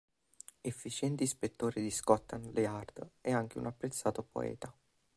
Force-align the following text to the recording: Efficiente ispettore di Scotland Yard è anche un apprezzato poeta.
Efficiente 0.63 1.21
ispettore 1.25 1.79
di 1.79 1.91
Scotland 1.91 2.57
Yard 2.57 3.07
è 3.21 3.31
anche 3.31 3.59
un 3.59 3.67
apprezzato 3.67 4.23
poeta. 4.23 4.75